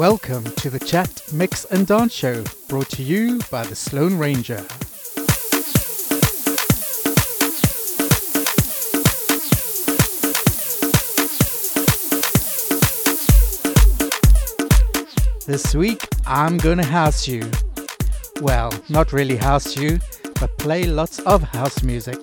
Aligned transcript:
Welcome 0.00 0.44
to 0.44 0.70
the 0.70 0.78
Chat, 0.78 1.22
Mix 1.30 1.66
and 1.66 1.86
Dance 1.86 2.14
Show, 2.14 2.42
brought 2.68 2.88
to 2.88 3.02
you 3.02 3.38
by 3.50 3.64
the 3.64 3.76
Sloan 3.76 4.16
Ranger. 4.16 4.64
This 15.46 15.74
week 15.74 16.08
I'm 16.26 16.56
gonna 16.56 16.82
house 16.82 17.28
you. 17.28 17.50
Well, 18.40 18.72
not 18.88 19.12
really 19.12 19.36
house 19.36 19.76
you, 19.76 19.98
but 20.40 20.56
play 20.56 20.84
lots 20.84 21.18
of 21.18 21.42
house 21.42 21.82
music. 21.82 22.16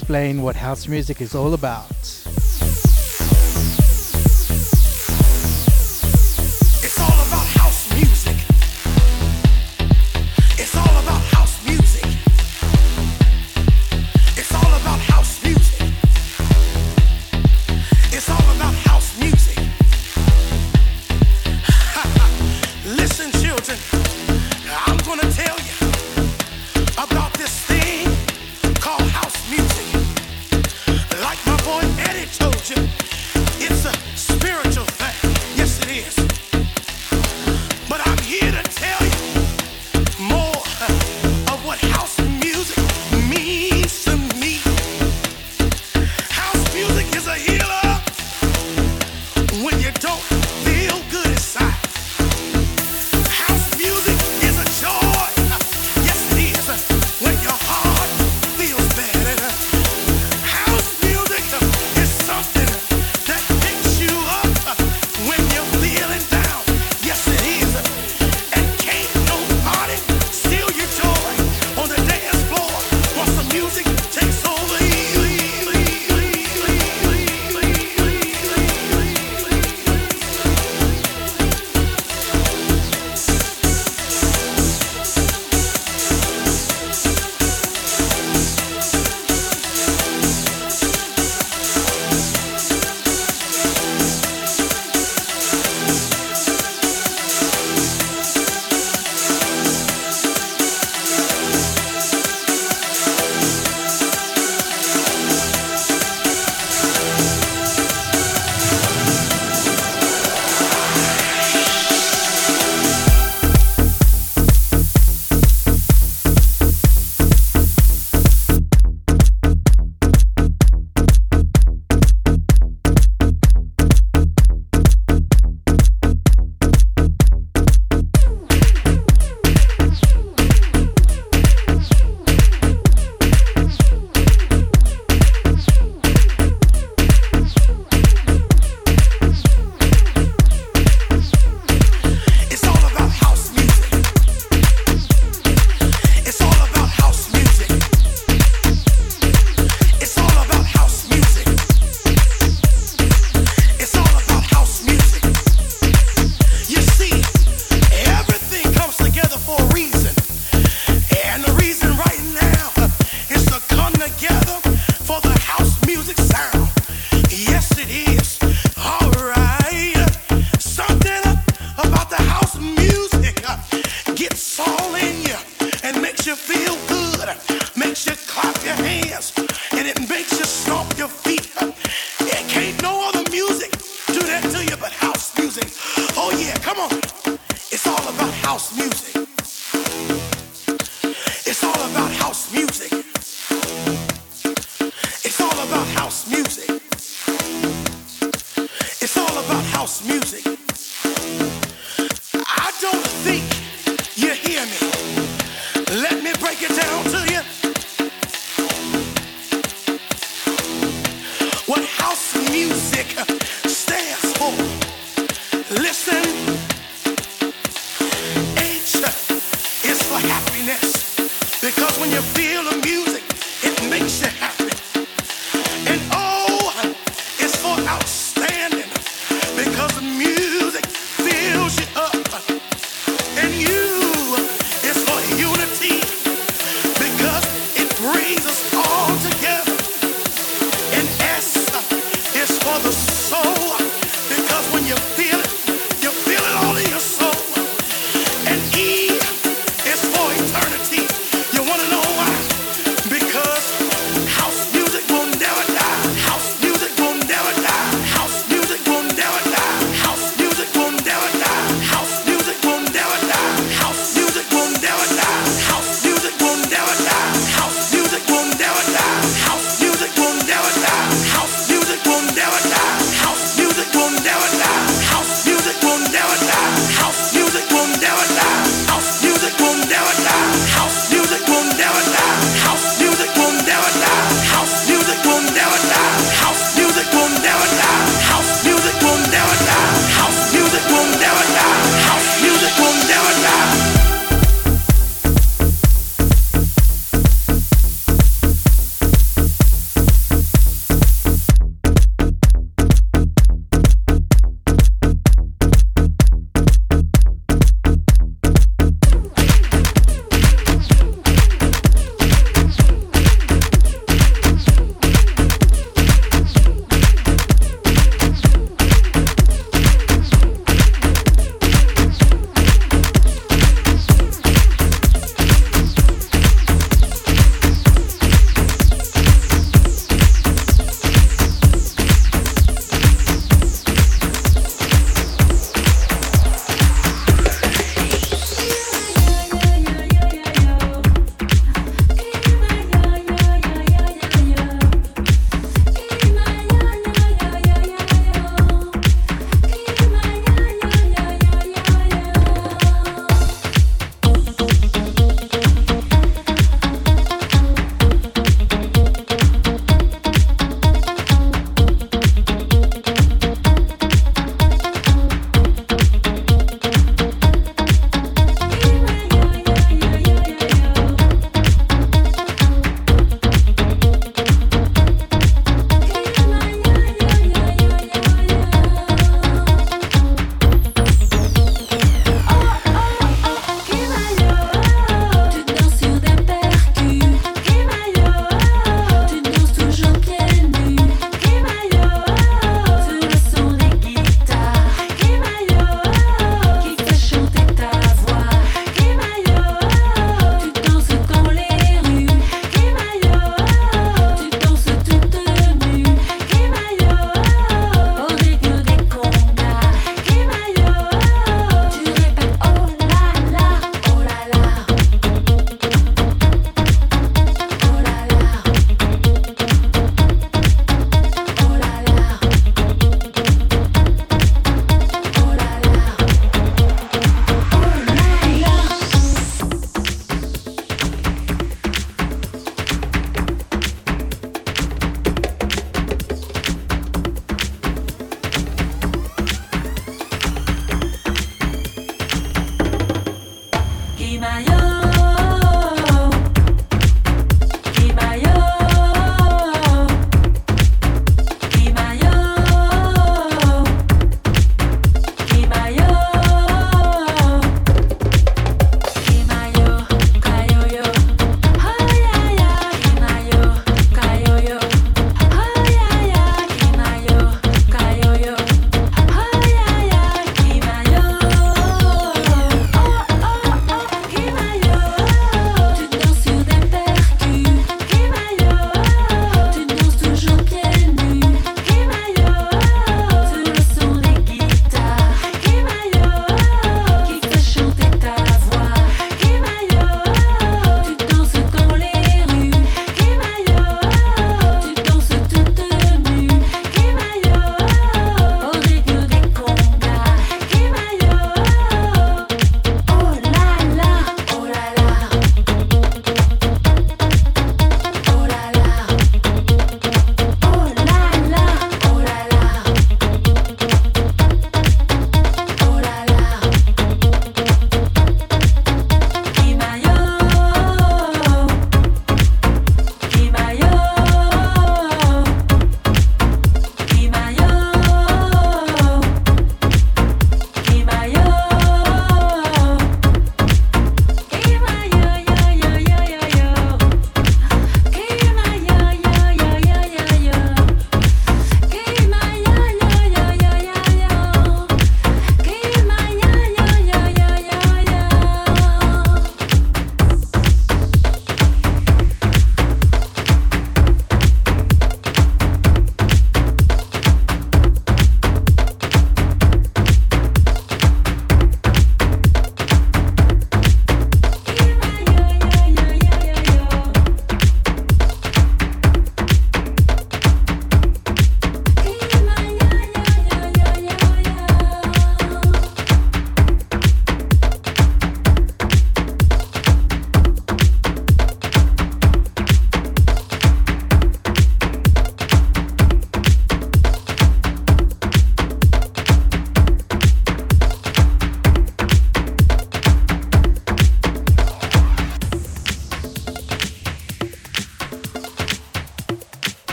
Explain 0.00 0.40
what 0.40 0.56
house 0.56 0.88
music 0.88 1.20
is 1.20 1.34
all 1.34 1.52
about. 1.52 2.19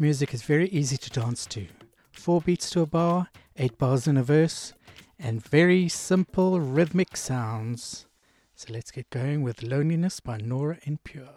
Music 0.00 0.34
is 0.34 0.42
very 0.42 0.68
easy 0.68 0.96
to 0.96 1.10
dance 1.10 1.46
to. 1.46 1.66
Four 2.10 2.40
beats 2.40 2.68
to 2.70 2.80
a 2.80 2.86
bar, 2.86 3.28
eight 3.56 3.78
bars 3.78 4.06
in 4.06 4.16
a 4.16 4.22
verse, 4.22 4.74
and 5.18 5.42
very 5.42 5.88
simple 5.88 6.60
rhythmic 6.60 7.16
sounds. 7.16 8.06
So 8.54 8.72
let's 8.72 8.90
get 8.90 9.08
going 9.10 9.42
with 9.42 9.62
Loneliness 9.62 10.20
by 10.20 10.38
Nora 10.38 10.78
En 10.84 10.98
Pure. 11.02 11.35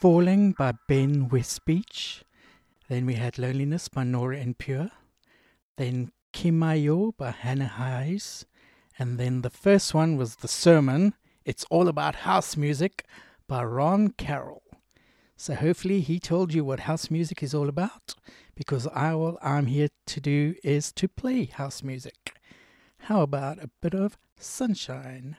Falling 0.00 0.52
by 0.52 0.72
Ben 0.88 1.28
Westbeach. 1.28 2.22
Then 2.88 3.04
we 3.04 3.16
had 3.16 3.38
Loneliness 3.38 3.88
by 3.88 4.02
Nora 4.02 4.38
En 4.38 4.54
Pure. 4.54 4.88
Then 5.76 6.12
Kimayo 6.32 7.14
by 7.18 7.32
Hannah 7.32 7.68
Hayes. 7.68 8.46
And 8.98 9.18
then 9.18 9.42
the 9.42 9.50
first 9.50 9.92
one 9.92 10.16
was 10.16 10.36
The 10.36 10.48
Sermon. 10.48 11.12
It's 11.44 11.66
all 11.68 11.86
about 11.86 12.14
house 12.14 12.56
music 12.56 13.04
by 13.46 13.62
Ron 13.62 14.14
Carroll. 14.16 14.62
So 15.36 15.54
hopefully 15.54 16.00
he 16.00 16.18
told 16.18 16.54
you 16.54 16.64
what 16.64 16.80
house 16.80 17.10
music 17.10 17.42
is 17.42 17.52
all 17.52 17.68
about 17.68 18.14
because 18.54 18.86
all 18.86 19.36
I'm 19.42 19.66
here 19.66 19.88
to 20.06 20.18
do 20.18 20.54
is 20.64 20.92
to 20.92 21.08
play 21.08 21.44
house 21.44 21.82
music. 21.82 22.38
How 23.00 23.20
about 23.20 23.62
a 23.62 23.68
bit 23.82 23.92
of 23.92 24.16
sunshine? 24.38 25.36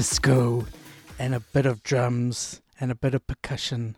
Disco 0.00 0.64
and 1.18 1.34
a 1.34 1.40
bit 1.40 1.66
of 1.66 1.82
drums 1.82 2.62
and 2.80 2.90
a 2.90 2.94
bit 2.94 3.12
of 3.12 3.26
percussion. 3.26 3.94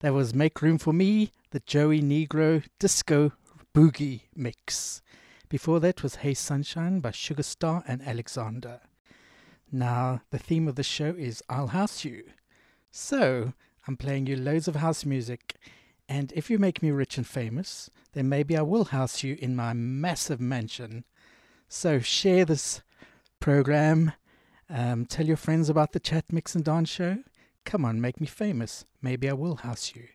That 0.00 0.12
was 0.12 0.34
Make 0.34 0.60
Room 0.60 0.76
for 0.76 0.92
Me, 0.92 1.32
the 1.52 1.60
Joey 1.60 2.02
Negro 2.02 2.62
Disco 2.78 3.32
Boogie 3.74 4.24
Mix. 4.36 5.00
Before 5.48 5.80
that 5.80 6.02
was 6.02 6.16
Hey 6.16 6.34
Sunshine 6.34 7.00
by 7.00 7.12
Sugar 7.12 7.42
Star 7.42 7.82
and 7.88 8.06
Alexander. 8.06 8.80
Now, 9.72 10.20
the 10.28 10.38
theme 10.38 10.68
of 10.68 10.74
the 10.74 10.82
show 10.82 11.14
is 11.16 11.42
I'll 11.48 11.68
House 11.68 12.04
You. 12.04 12.24
So, 12.90 13.54
I'm 13.88 13.96
playing 13.96 14.26
you 14.26 14.36
loads 14.36 14.68
of 14.68 14.76
house 14.76 15.06
music, 15.06 15.56
and 16.10 16.30
if 16.36 16.50
you 16.50 16.58
make 16.58 16.82
me 16.82 16.90
rich 16.90 17.16
and 17.16 17.26
famous, 17.26 17.88
then 18.12 18.28
maybe 18.28 18.54
I 18.54 18.60
will 18.60 18.84
house 18.84 19.22
you 19.22 19.38
in 19.40 19.56
my 19.56 19.72
massive 19.72 20.42
mansion. 20.42 21.04
So, 21.70 22.00
share 22.00 22.44
this 22.44 22.82
program 23.40 24.12
um, 24.70 25.06
tell 25.06 25.26
your 25.26 25.36
friends 25.36 25.68
about 25.68 25.92
the 25.92 26.00
Chat 26.00 26.24
Mix 26.32 26.54
and 26.54 26.64
Dance 26.64 26.88
show. 26.88 27.18
Come 27.64 27.84
on, 27.84 28.00
make 28.00 28.20
me 28.20 28.26
famous. 28.26 28.84
Maybe 29.00 29.28
I 29.28 29.34
will 29.34 29.56
house 29.56 29.94
you. 29.94 30.08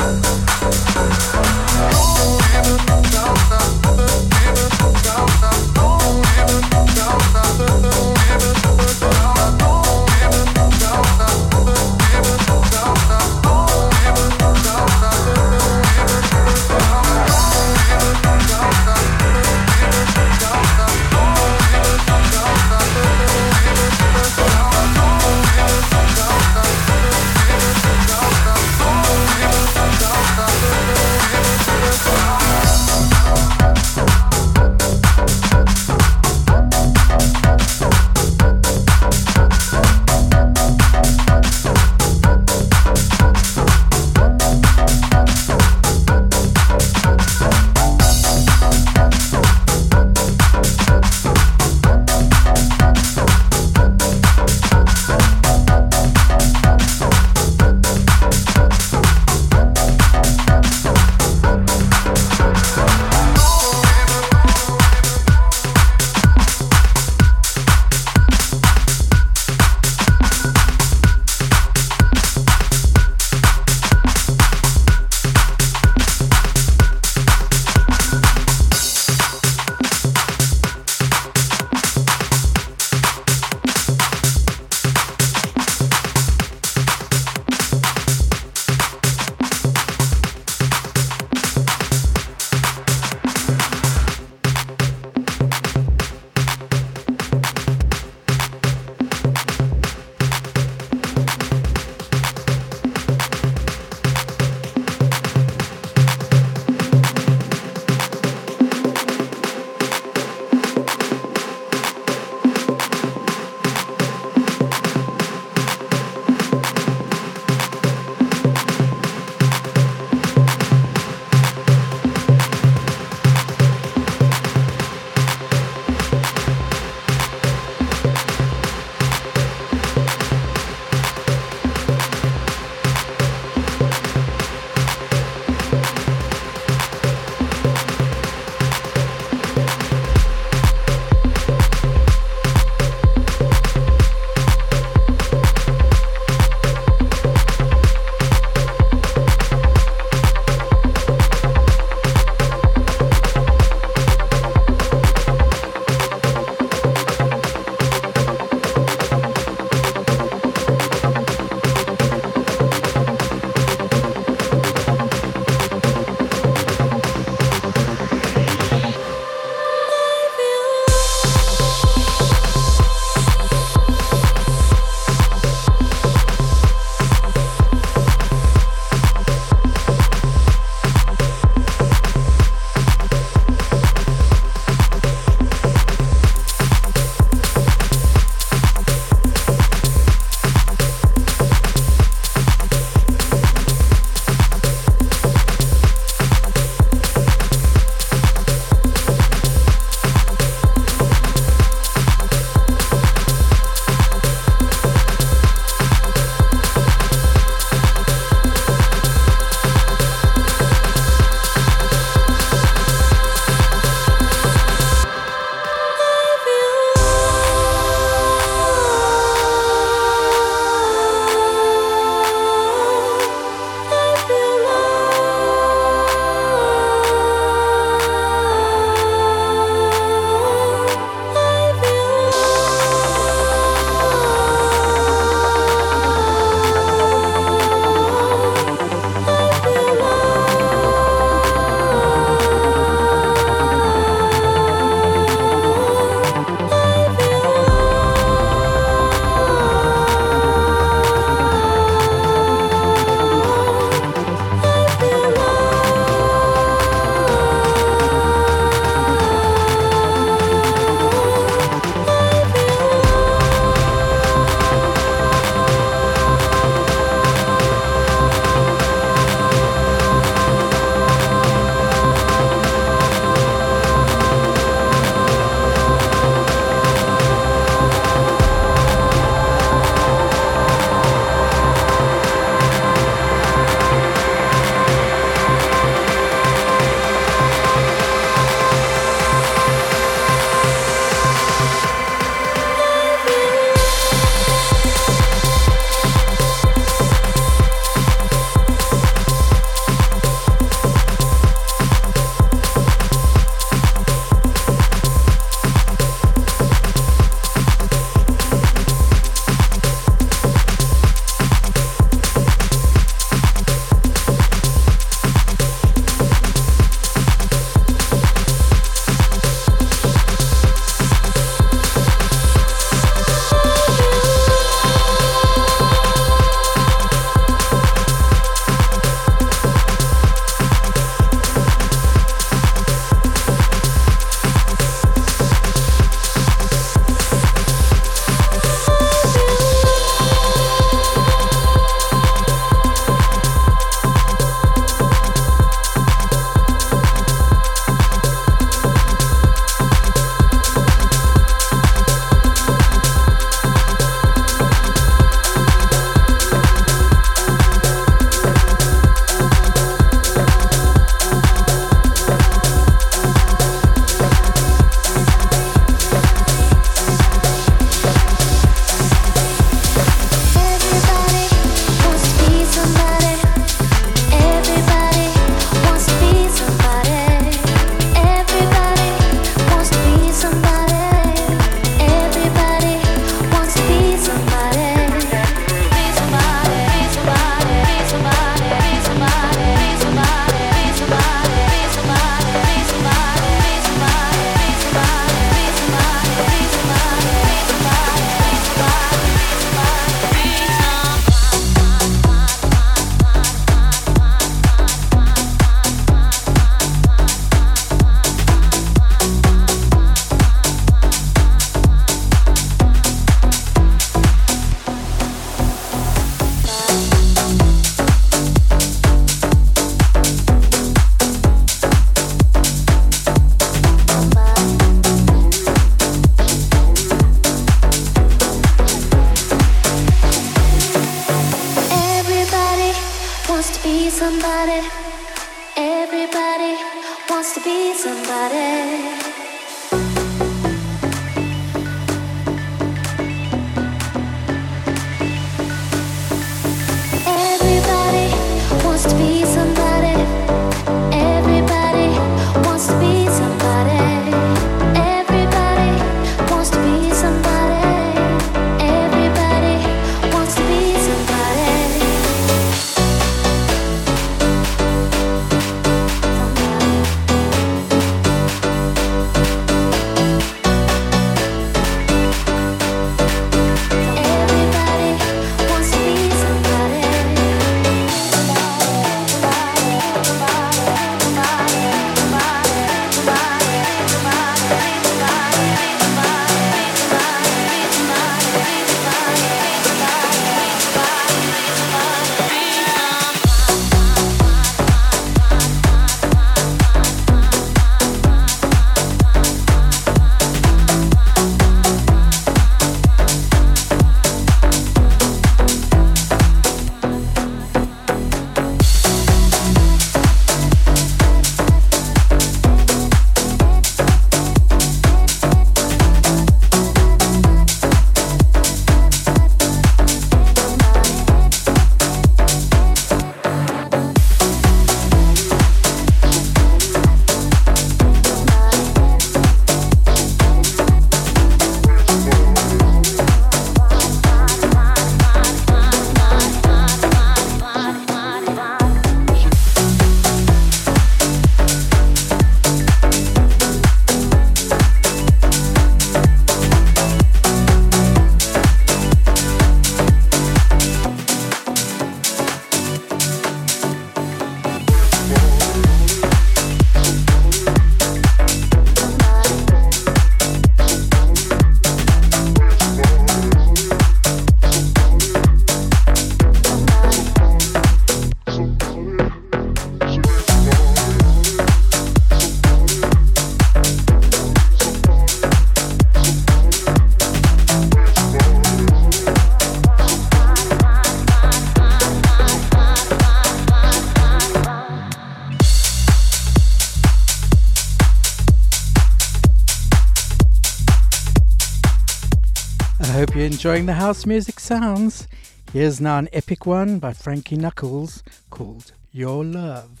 Enjoying 593.61 593.85
the 593.85 593.93
house 593.93 594.25
music 594.25 594.59
sounds. 594.59 595.27
Here's 595.71 596.01
now 596.01 596.17
an 596.17 596.29
epic 596.33 596.65
one 596.65 596.97
by 596.97 597.13
Frankie 597.13 597.55
Knuckles 597.55 598.23
called 598.49 598.91
Your 599.11 599.45
Love. 599.45 600.00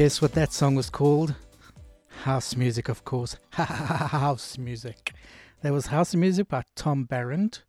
Guess 0.00 0.22
what 0.22 0.32
that 0.32 0.50
song 0.50 0.76
was 0.76 0.88
called? 0.88 1.34
House 2.22 2.56
music, 2.56 2.88
of 2.88 3.04
course. 3.04 3.36
Ha 3.52 3.64
ha 3.66 3.84
ha 3.84 4.06
house 4.06 4.56
music. 4.56 5.12
That 5.60 5.74
was 5.74 5.88
House 5.88 6.14
Music 6.14 6.48
by 6.48 6.62
Tom 6.74 7.06
Barrand. 7.06 7.60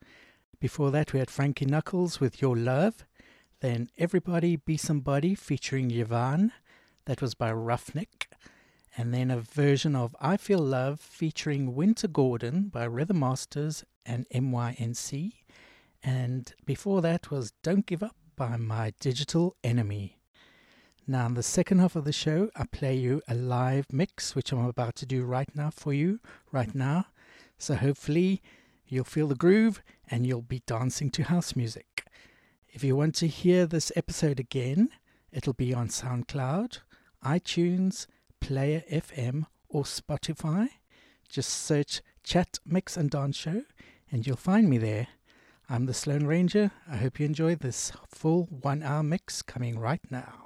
Before 0.62 0.92
that, 0.92 1.12
we 1.12 1.20
had 1.20 1.30
Frankie 1.30 1.66
Knuckles 1.66 2.22
with 2.22 2.42
Your 2.42 2.56
Love. 2.56 3.06
Then 3.60 3.90
Everybody 3.98 4.56
Be 4.56 4.78
Somebody 4.78 5.36
featuring 5.36 5.90
Yavahn. 5.90 6.52
That 7.04 7.22
was 7.22 7.34
by 7.34 7.52
Ruffneck. 7.52 8.28
And 8.96 9.14
then 9.14 9.30
a 9.30 9.42
version 9.42 9.94
of 9.94 10.16
I 10.22 10.38
Feel 10.38 10.60
Love 10.60 11.02
featuring 11.02 11.76
Wynter 11.76 12.08
Gordon 12.08 12.70
by 12.70 12.86
Rhythm 12.86 13.20
Masters 13.20 13.84
and 14.06 14.26
MYNC. 14.34 15.34
And 16.02 16.54
before 16.66 17.02
that 17.02 17.30
was 17.30 17.52
Don't 17.62 17.86
Give 17.86 18.02
Up 18.02 18.16
by 18.38 18.56
My 18.56 18.94
Digital 19.02 19.58
Enemy. 19.66 20.21
Now, 21.08 21.26
in 21.26 21.34
the 21.34 21.44
second 21.44 21.80
half 21.80 21.96
of 21.96 22.06
the 22.06 22.14
show, 22.14 22.50
I 22.56 22.66
play 22.66 22.96
you 22.96 23.22
a 23.28 23.34
live 23.34 23.88
mix, 23.92 24.36
which 24.36 24.52
I'm 24.52 24.66
about 24.66 24.96
to 24.98 25.06
do 25.06 25.24
right 25.24 25.50
now 25.56 25.70
for 25.72 25.94
you, 25.94 26.20
right 26.52 26.74
now. 26.74 27.08
So 27.58 27.76
hopefully 27.76 28.42
you'll 28.88 29.04
feel 29.04 29.28
the 29.28 29.36
groove 29.36 29.82
and 30.10 30.26
you'll 30.26 30.42
be 30.42 30.62
dancing 30.66 31.10
to 31.12 31.24
house 31.24 31.56
music. 31.56 32.06
If 32.70 32.84
you 32.84 32.96
want 32.96 33.16
to 33.16 33.28
hear 33.28 33.66
this 33.66 33.92
episode 33.96 34.40
again, 34.40 34.90
it'll 35.32 35.54
be 35.54 35.74
on 35.74 35.88
SoundCloud, 35.88 36.80
iTunes, 37.26 38.08
Player 38.40 38.84
FM, 38.92 39.46
or 39.68 39.84
Spotify. 39.84 40.70
Just 41.28 41.50
search 41.50 42.02
Chat 42.24 42.60
Mix 42.66 42.96
and 42.96 43.10
Dance 43.10 43.38
Show 43.38 43.64
and 44.12 44.28
you'll 44.28 44.36
find 44.36 44.70
me 44.70 44.78
there. 44.78 45.08
I'm 45.70 45.86
the 45.86 45.94
Sloan 45.94 46.28
Ranger. 46.28 46.72
I 46.90 46.98
hope 46.98 47.20
you 47.20 47.26
enjoy 47.26 47.56
this 47.56 47.94
full 48.08 48.44
one 48.50 48.84
hour 48.84 49.04
mix 49.04 49.42
coming 49.42 49.80
right 49.80 50.02
now. 50.12 50.41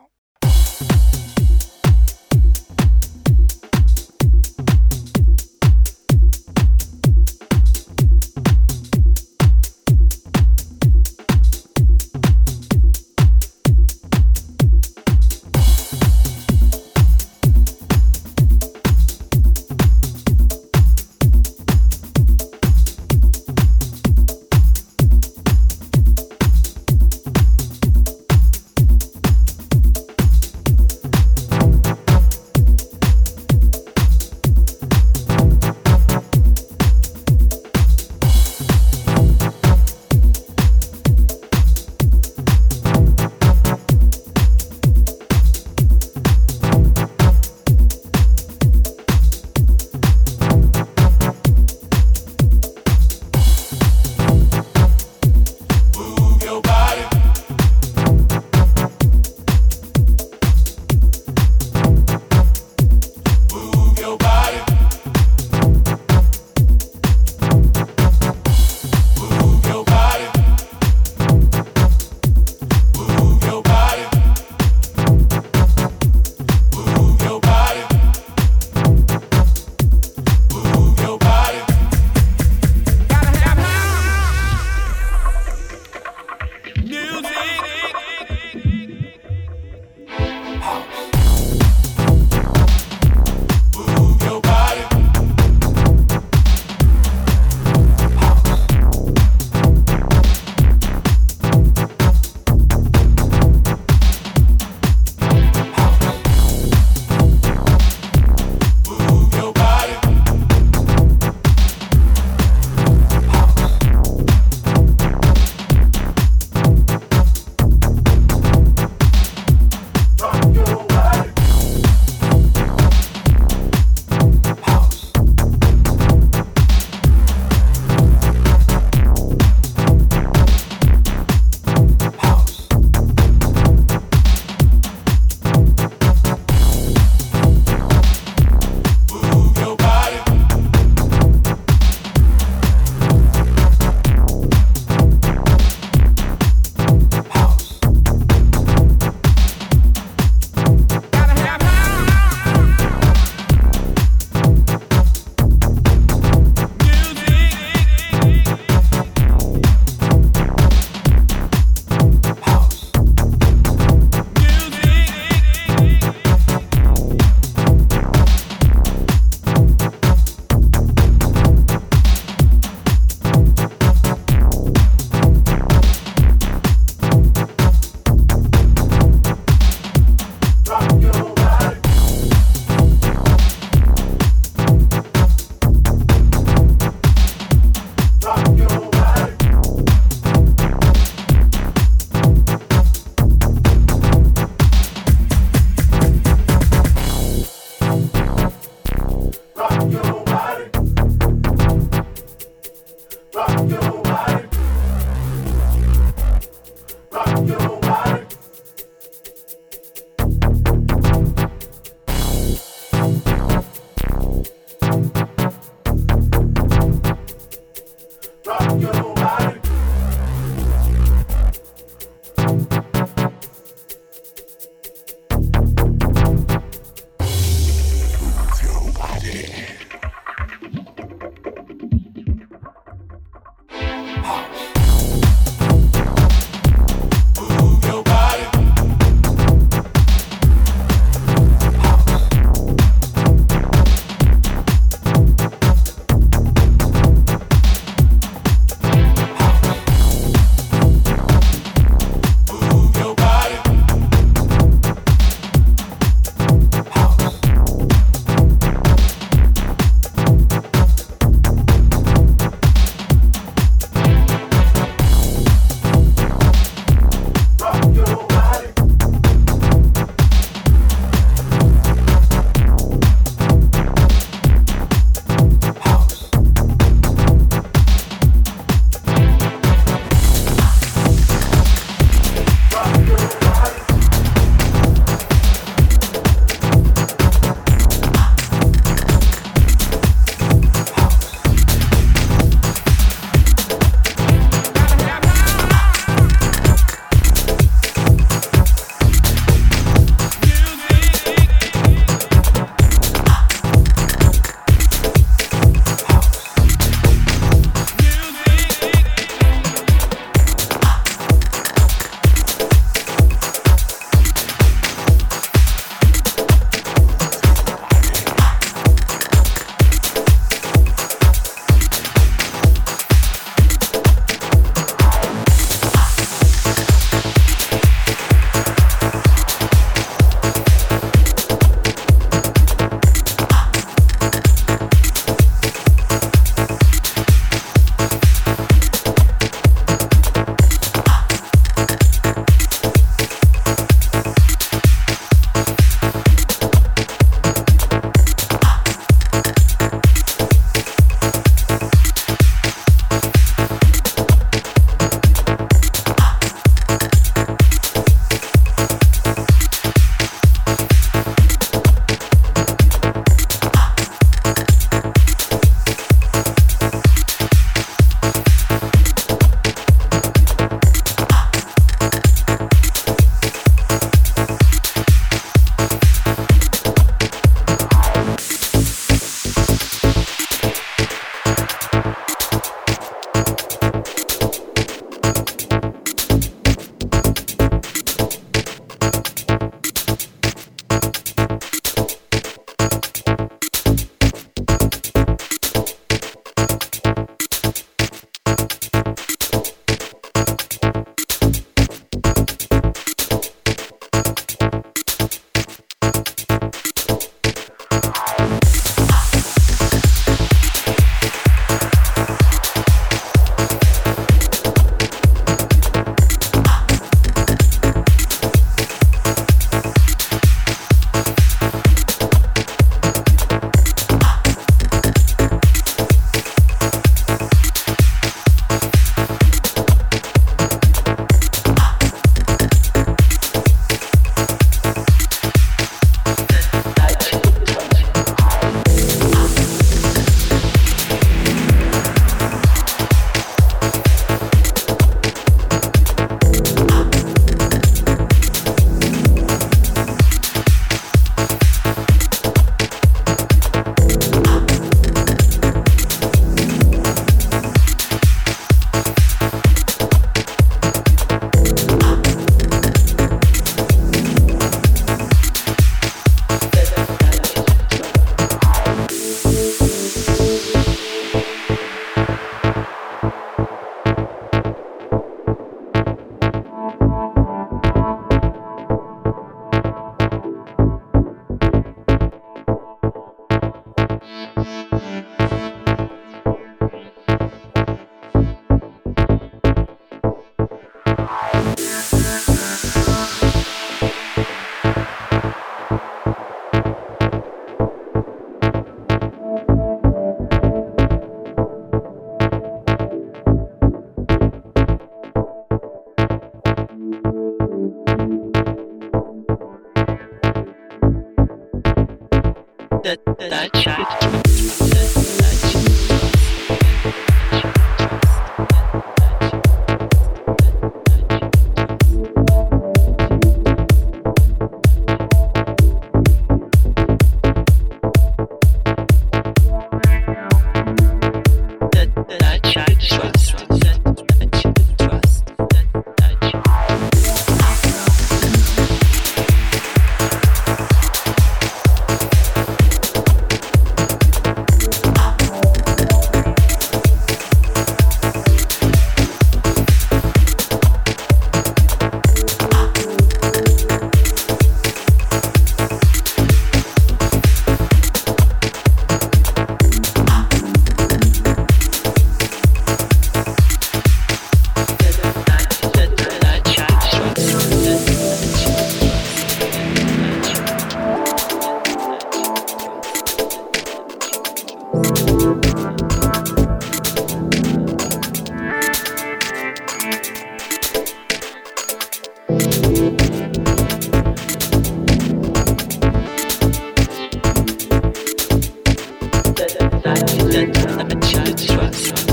For 590.55 592.25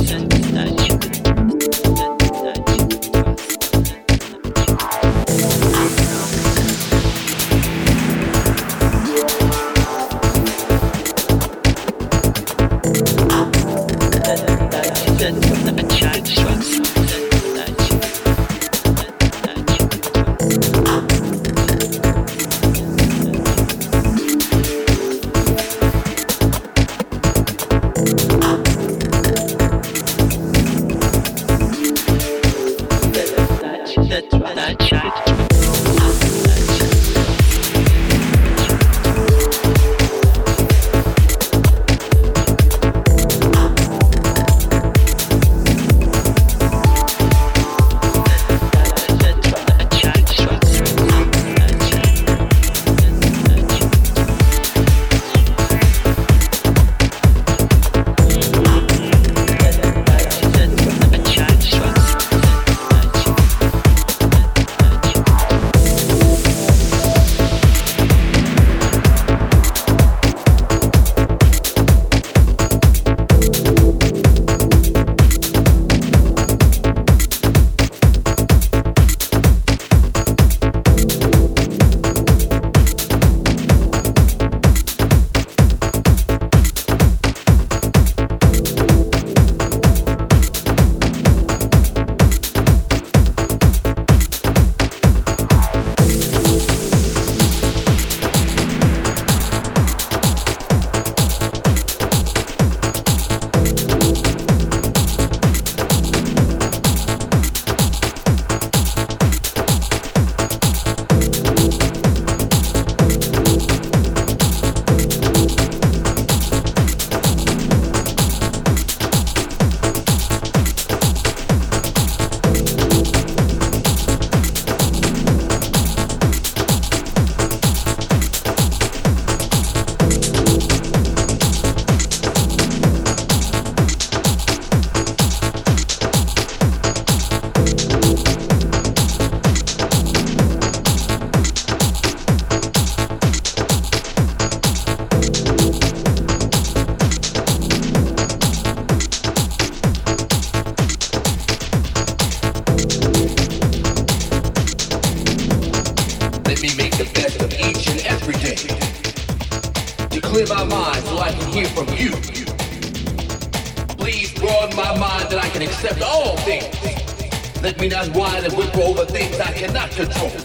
those 170.06 170.41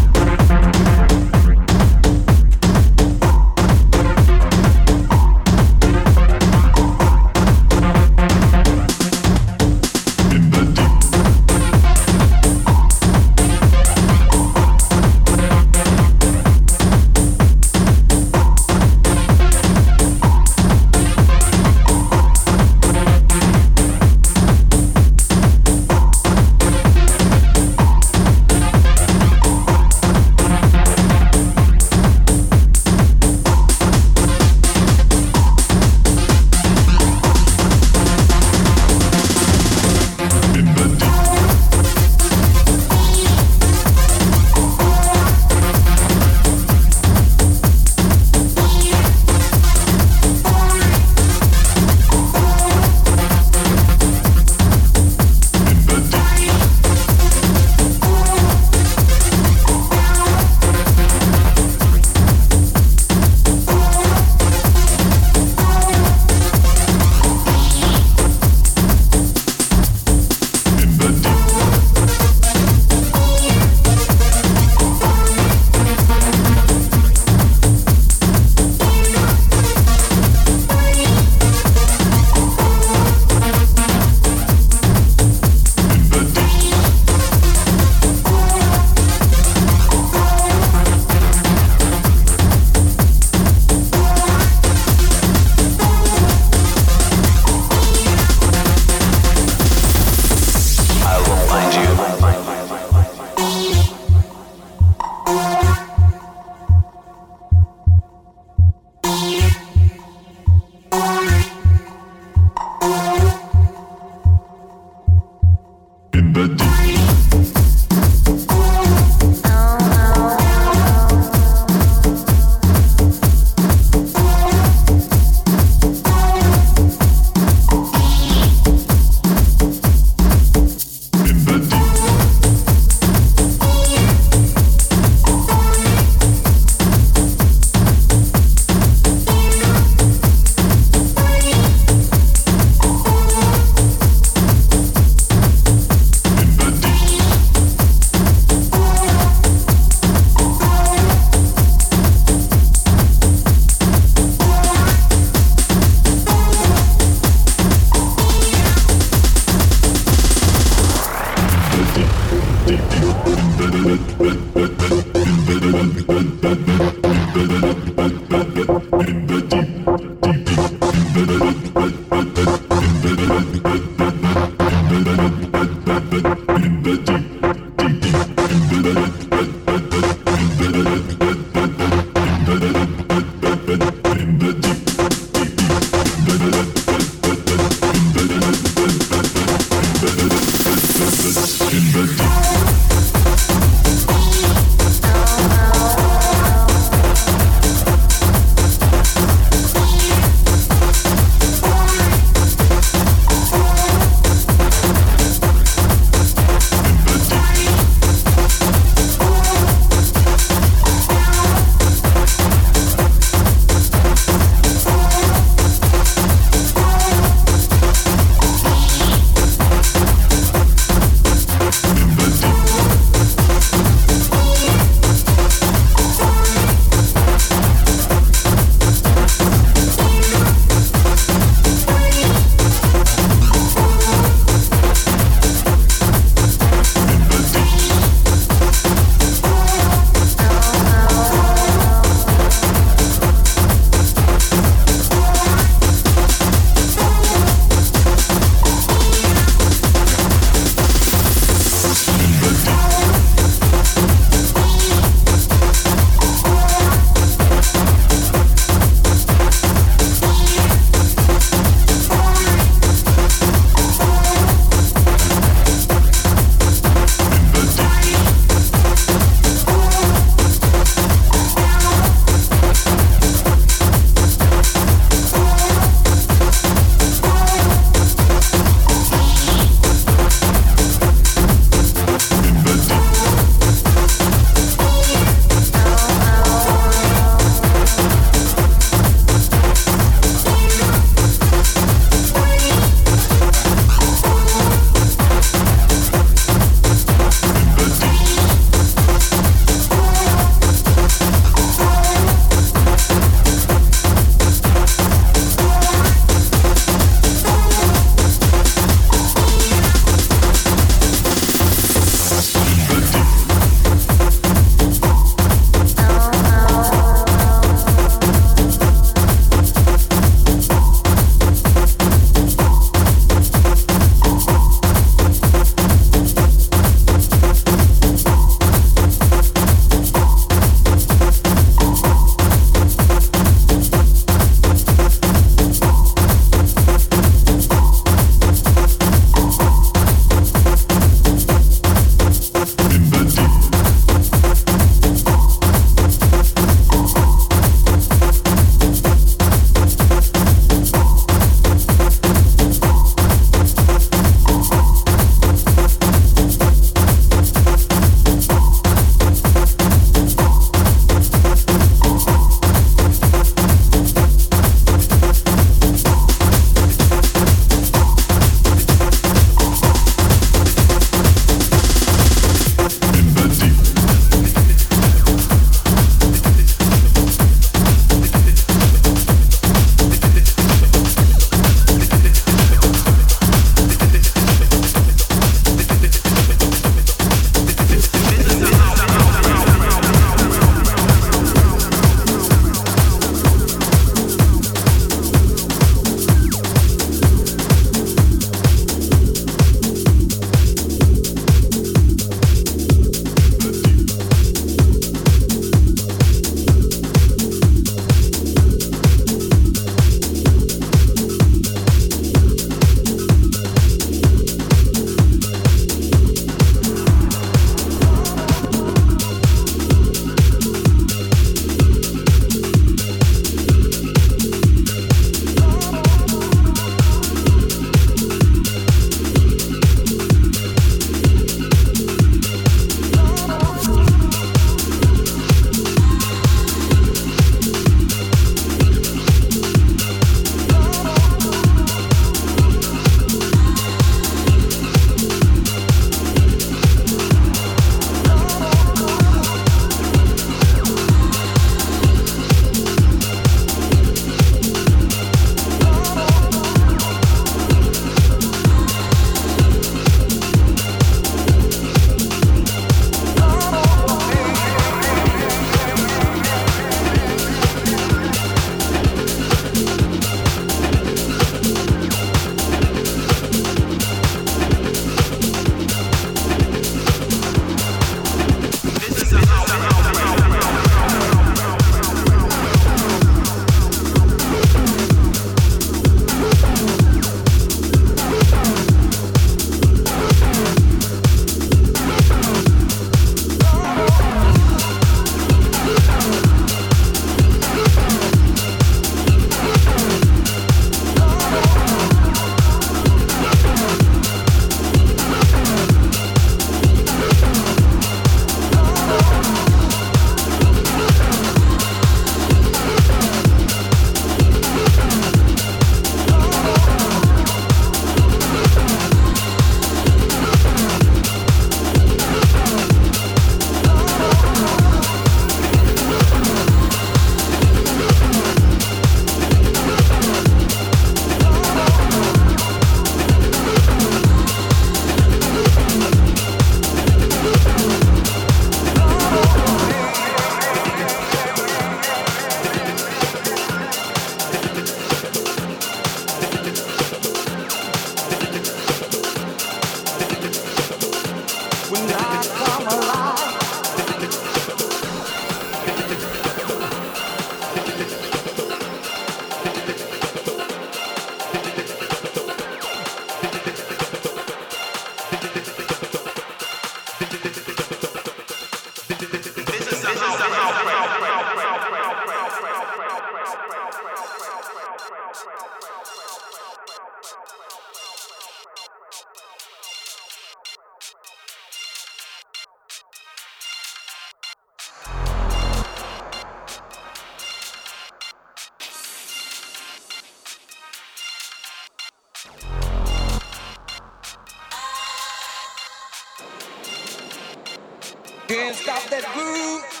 that 599.10 599.24
groove. 599.34 600.00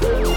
Thank 0.00 0.27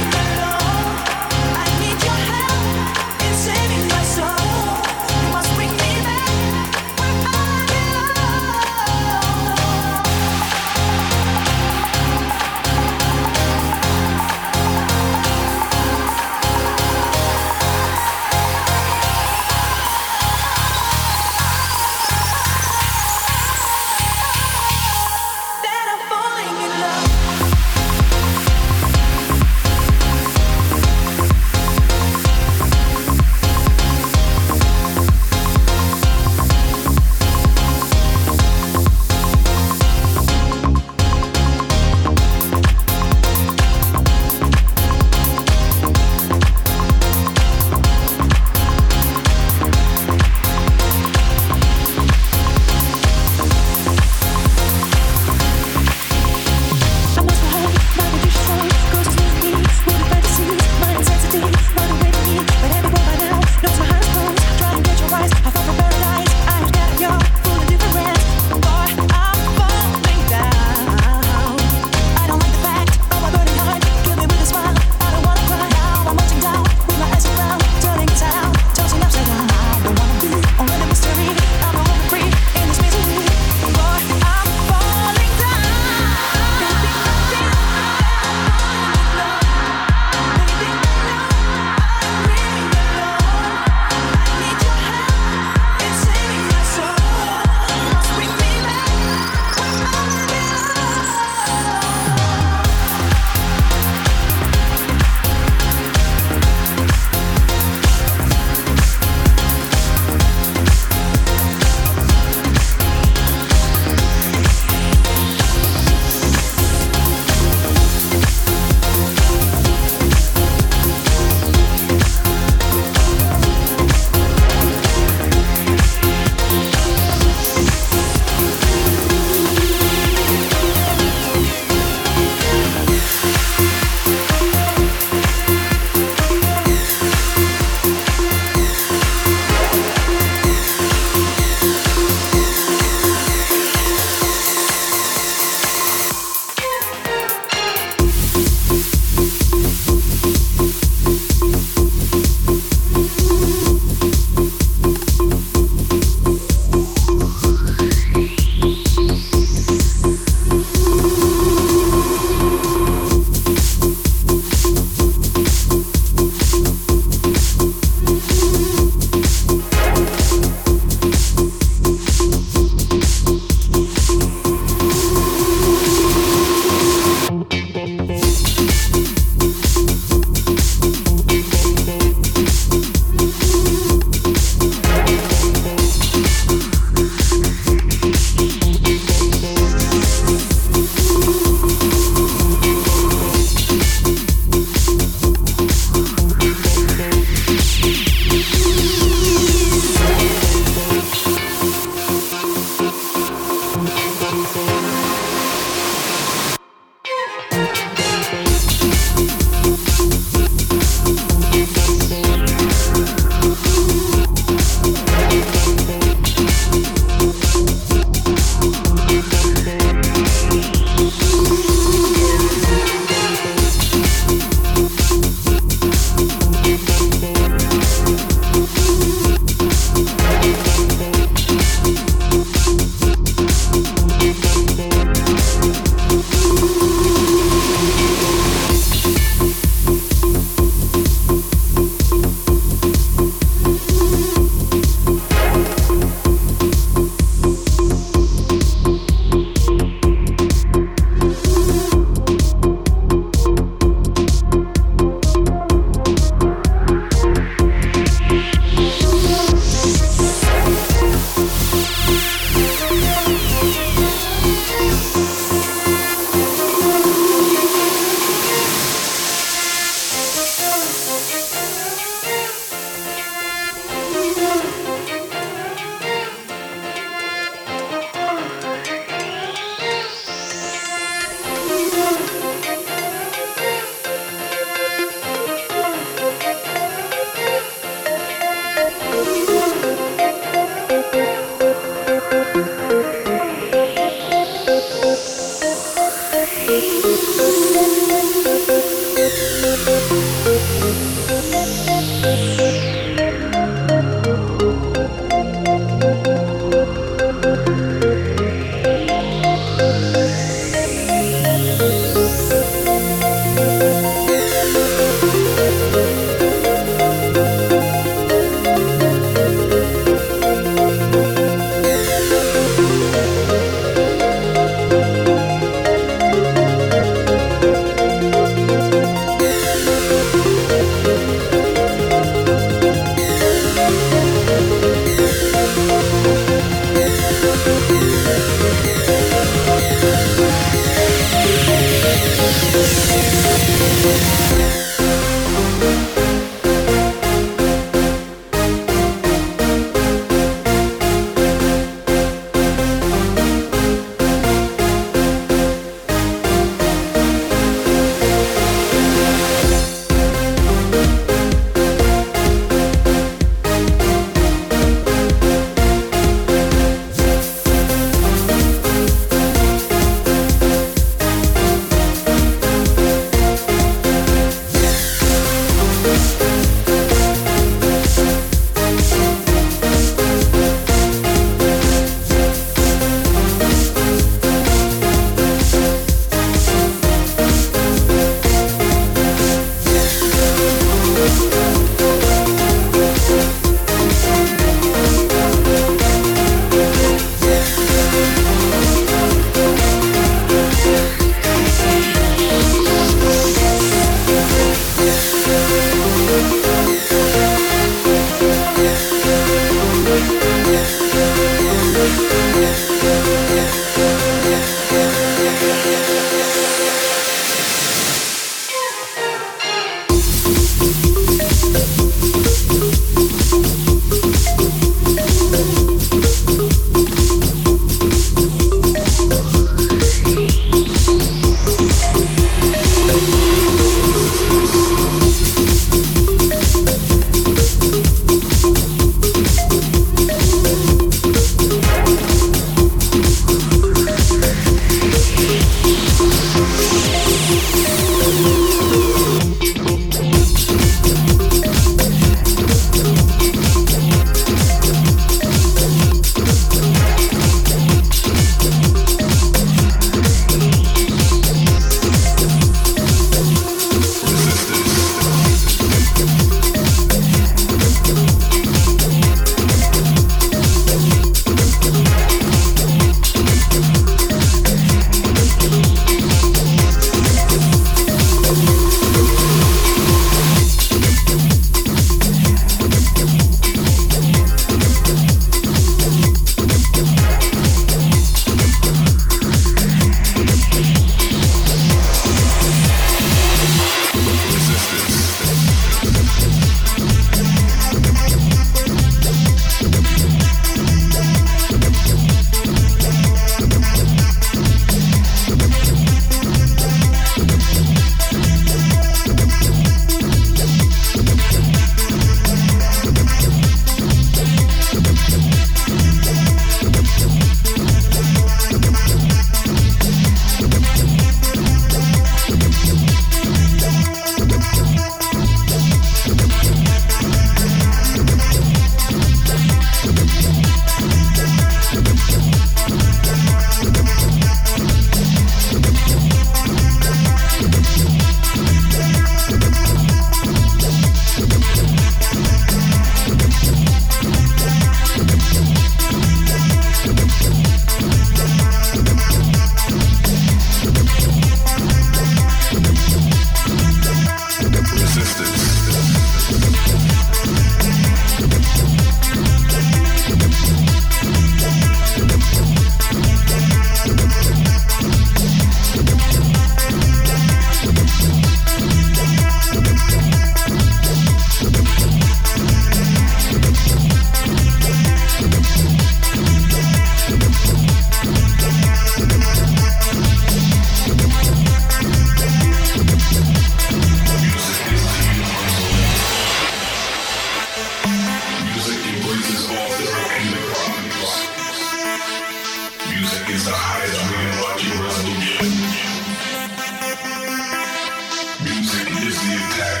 music. 599.43 600.00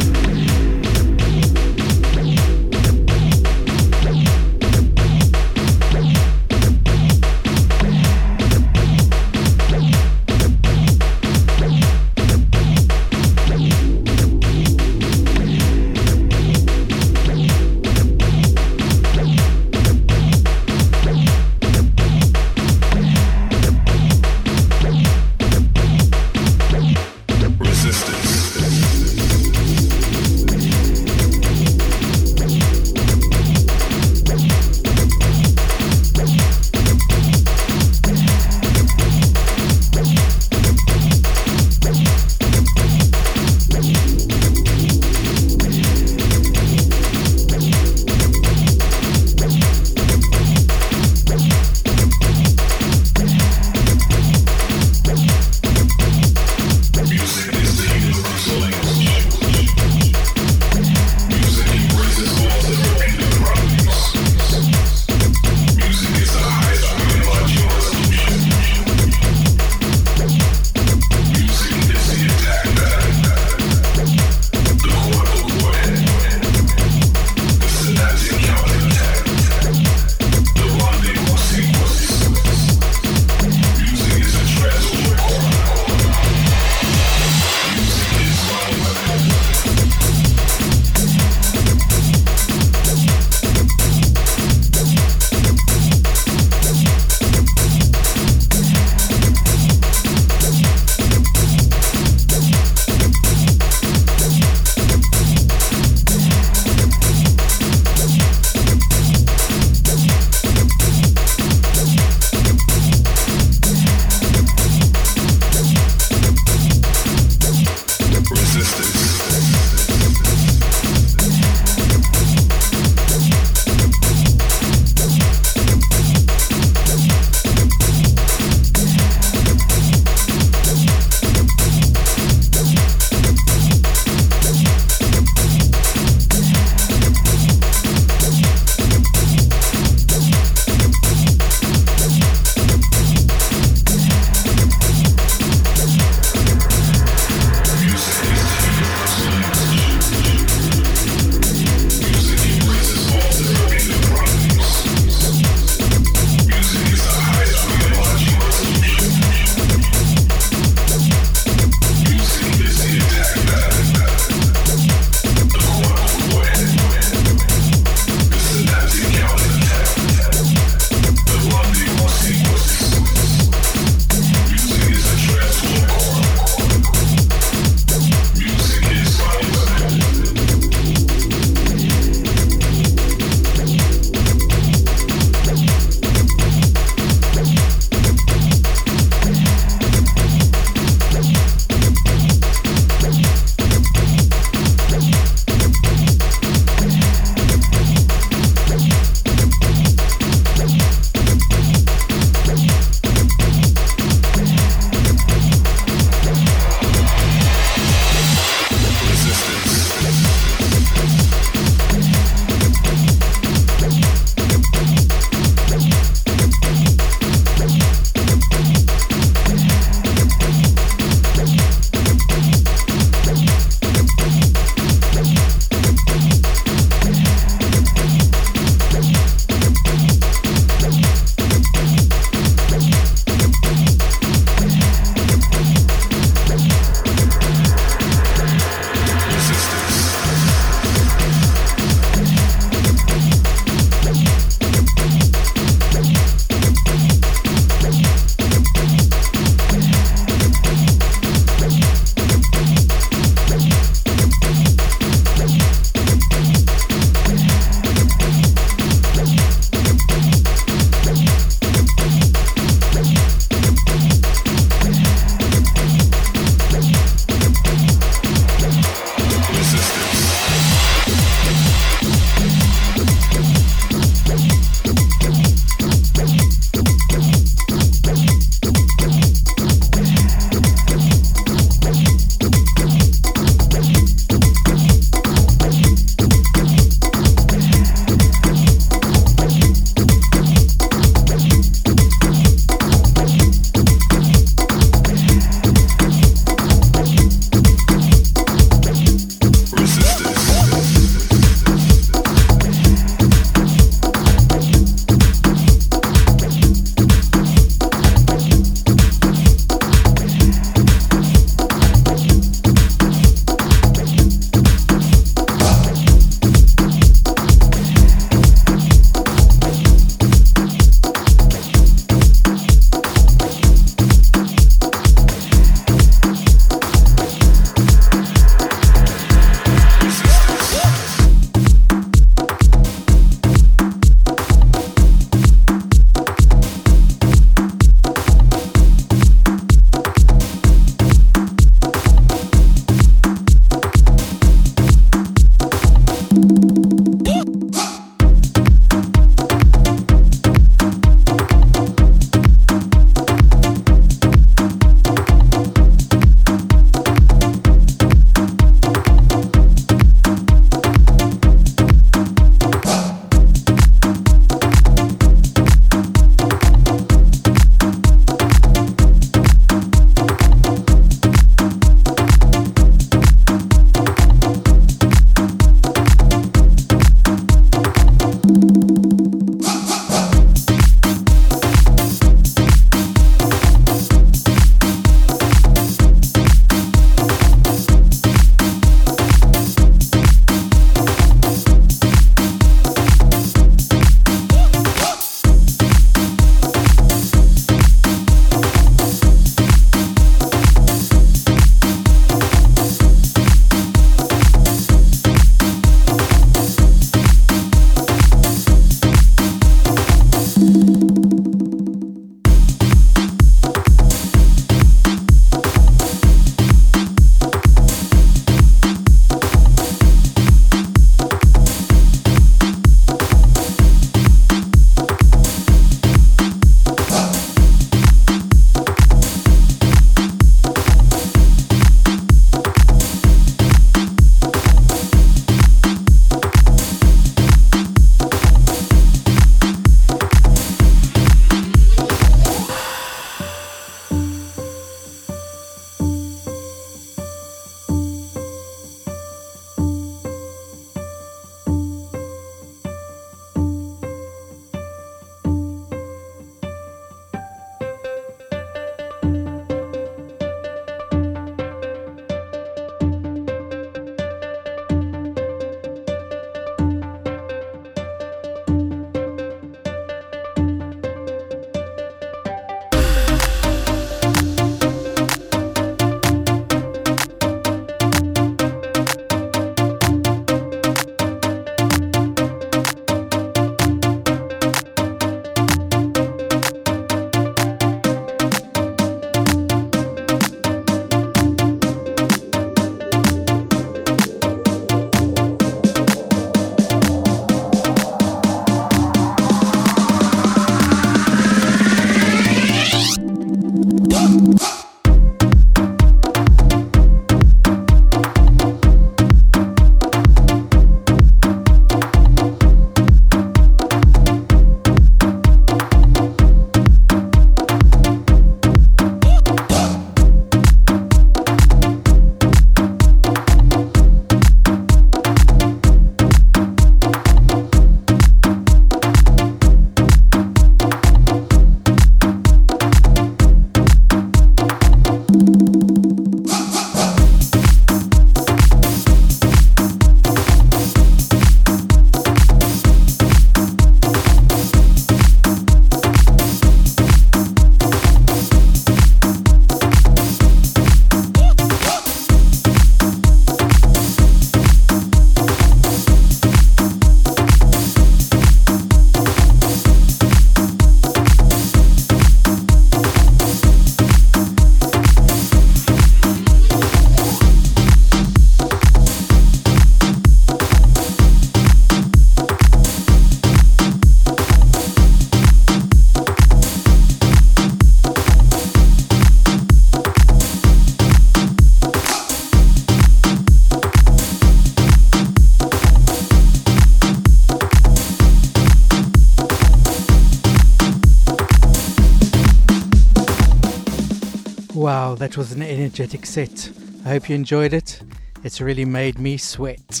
That 595.18 595.36
was 595.36 595.50
an 595.50 595.62
energetic 595.62 596.24
set. 596.24 596.70
I 597.04 597.08
hope 597.08 597.28
you 597.28 597.34
enjoyed 597.34 597.72
it. 597.72 598.00
It's 598.44 598.60
really 598.60 598.84
made 598.84 599.18
me 599.18 599.36
sweat. 599.36 600.00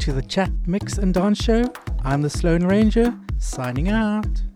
To 0.00 0.12
the 0.14 0.22
Chat 0.22 0.50
Mix 0.66 0.96
and 0.96 1.12
Dance 1.12 1.42
Show. 1.44 1.70
I'm 2.04 2.22
the 2.22 2.30
Sloan 2.30 2.64
Ranger, 2.64 3.14
signing 3.36 3.90
out. 3.90 4.49